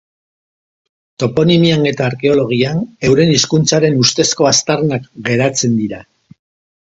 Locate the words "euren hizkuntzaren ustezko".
3.09-4.47